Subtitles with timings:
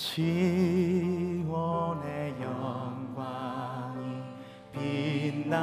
[0.00, 0.30] 시원의
[2.40, 3.98] 영광이
[4.72, 5.58] 빛나는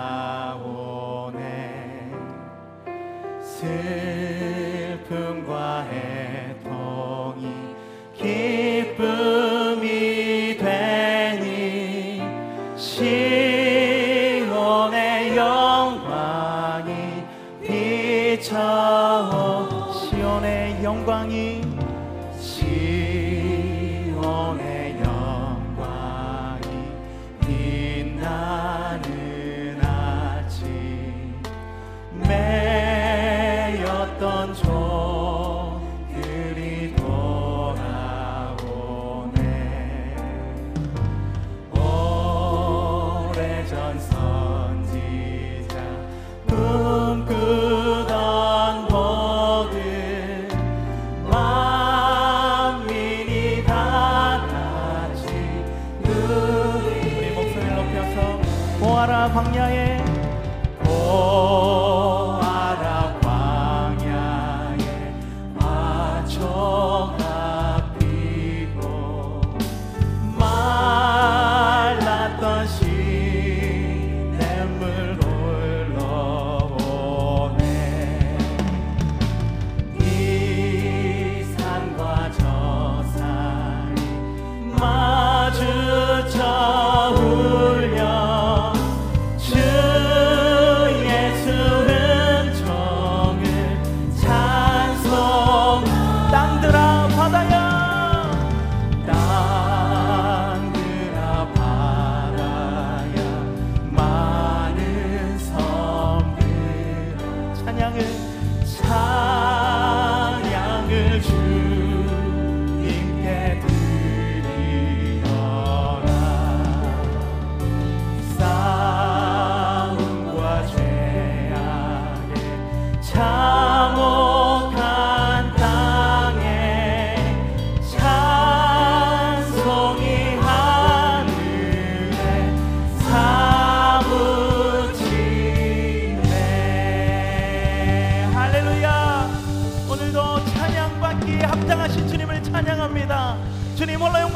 [3.39, 4.71] 슬픔과
[5.91, 7.53] 애통이
[8.15, 9.77] 기쁨이
[10.57, 12.23] 되니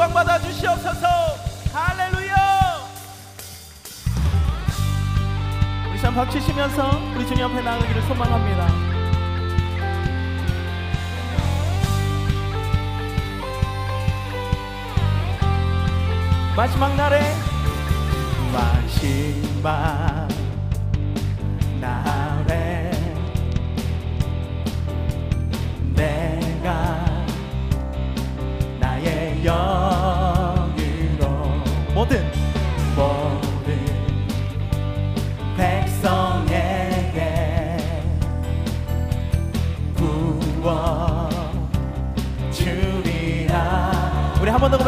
[0.08, 1.08] 영광받아 주시옵소서.
[1.74, 2.36] 할렐루야.
[5.90, 8.68] 우리 참 박치시면서 우리 주님 앞에 나가기를 소망합니다.
[16.56, 17.22] 마지막 날에
[18.54, 20.28] 마지막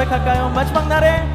[0.09, 0.49] 고백할까요?
[0.49, 1.28] 마지막 날에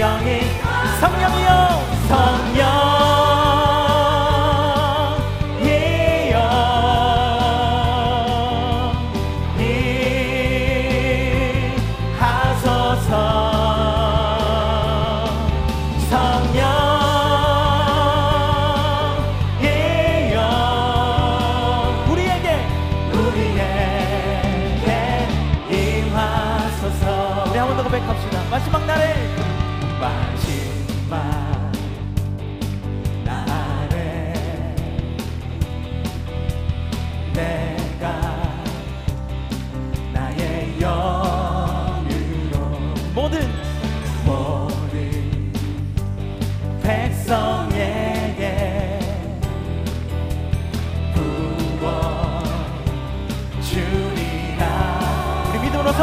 [0.00, 0.59] 태양이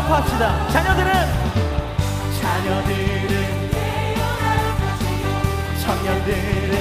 [0.08, 0.68] 선포합시다.
[0.70, 1.12] 자녀들은
[2.40, 3.34] 자녀들은
[5.82, 6.74] 청년들은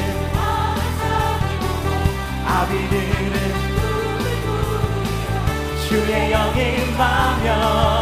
[2.47, 3.37] 아비들은
[5.89, 7.96] 주의 영이 임하며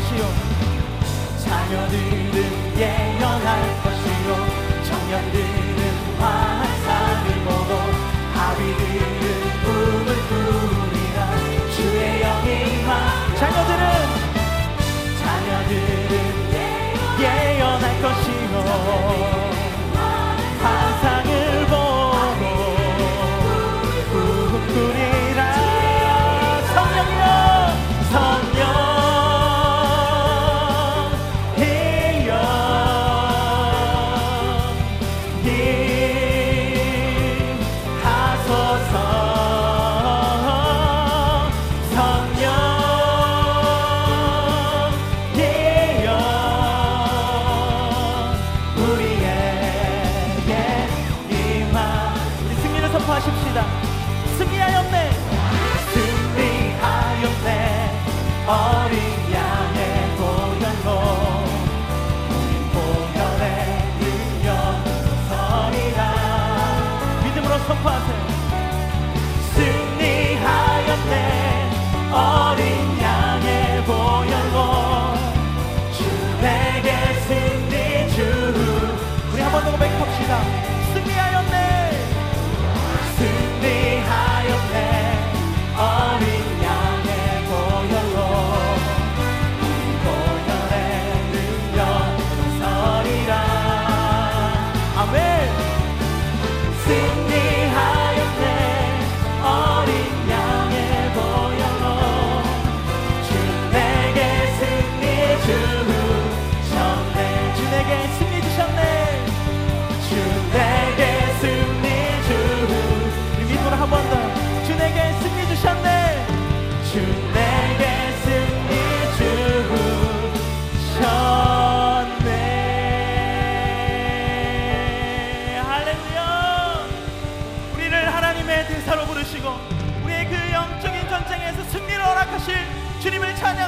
[0.00, 0.22] 것이요.
[1.44, 2.39] 자녀들은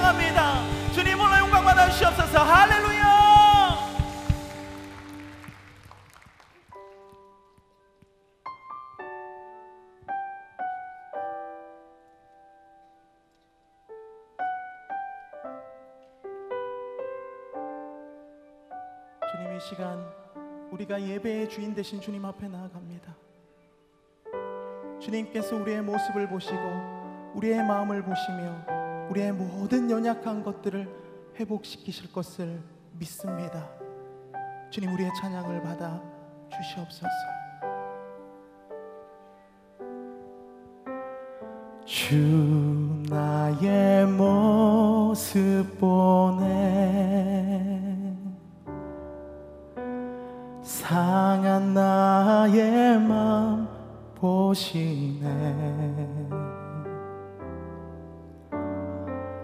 [0.03, 0.93] 찬양합니다.
[0.93, 2.43] 주님 오늘 영광 받아 주시옵소서.
[2.43, 3.13] 할렐루야!
[19.31, 20.05] 주님 이 시간
[20.73, 23.15] 우리가 예배의 주인 되신 주님 앞에 나아갑니다.
[25.01, 26.59] 주님께서 우리의 모습을 보시고
[27.35, 30.89] 우리의 마음을 보시며 우리의 모든 연약한 것들을
[31.39, 32.61] 회복시키실 것을
[32.99, 33.69] 믿습니다.
[34.71, 36.03] 주님 우리의 찬양을 받아
[36.51, 37.09] 주시옵소서.
[41.85, 42.17] 주
[43.09, 47.73] 나의 모습 보네
[50.63, 53.69] 상한 나의 맘
[54.15, 55.27] 보시네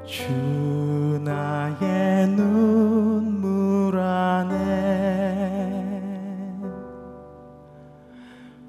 [0.09, 4.57] 주 나의 눈물 안에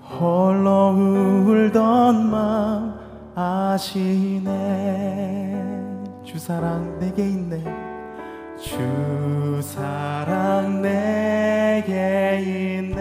[0.02, 0.90] 홀로
[1.48, 2.94] 울던 마음
[3.36, 4.52] 아시네.
[6.26, 7.64] 주 사랑 내게 있네.
[8.60, 12.42] 주 사랑 내게
[12.82, 13.00] 있네.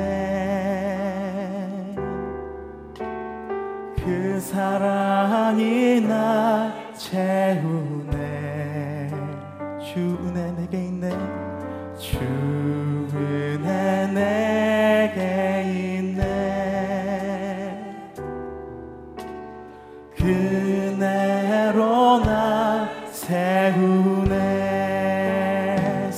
[3.97, 7.98] 그 사랑이 나 채우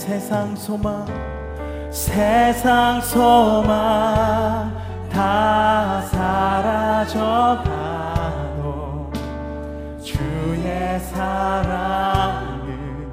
[0.01, 1.05] 세상 소망
[1.91, 4.75] 세상 소망
[5.13, 7.61] 다 사라져가도
[10.03, 13.13] 주의 사랑은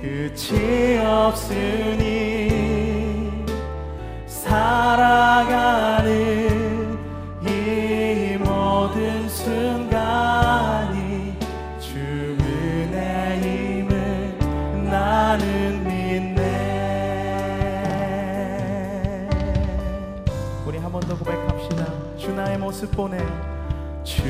[0.00, 2.48] 끝이 없으니
[4.28, 6.08] 살아가는
[7.48, 11.34] 이 모든 순간이
[11.80, 11.98] 주
[12.40, 14.38] 은혜임을
[14.88, 15.67] 나는
[22.78, 23.18] 모습 보내
[24.04, 24.22] 주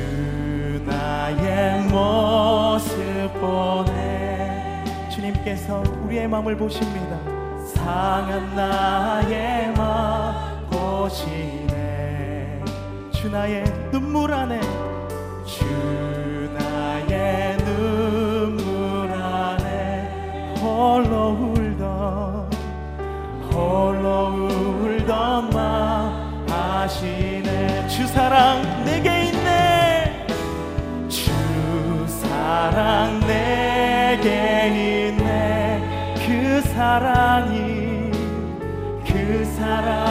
[0.87, 2.99] 나의 모습
[3.39, 7.19] 보내 주님께서 우리의 마음을 보십니다.
[7.67, 12.65] 상한 나의 마음 보시네.
[13.13, 14.59] 주 나의 눈물 안에
[15.45, 15.67] 주
[36.89, 38.11] 사랑이
[39.07, 40.08] 그 사랑.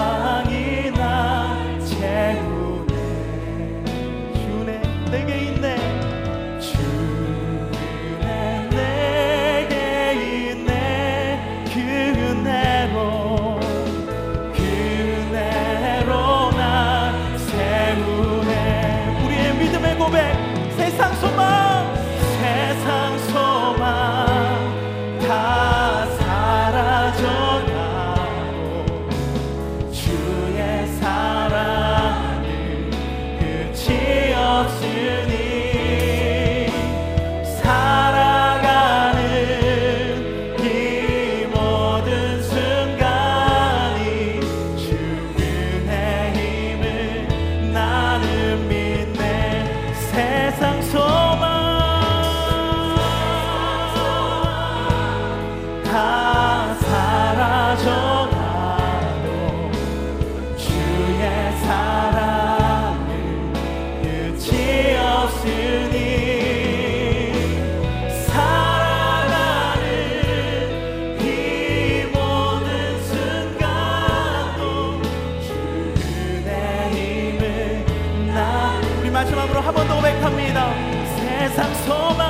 [81.60, 82.27] I'm so much.